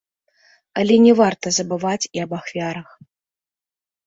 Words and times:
Але 0.83 0.95
не 1.05 1.13
варта 1.19 1.47
забываць 1.57 2.09
і 2.19 2.25
аб 2.25 2.31
ахвярах. 2.39 2.89